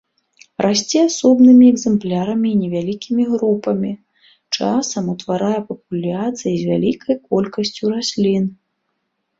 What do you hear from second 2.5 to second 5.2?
і невялікімі групамі, часам